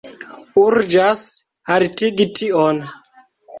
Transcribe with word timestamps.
Urĝas 0.61 1.21
haltigi 1.73 2.29
tion. 2.43 2.83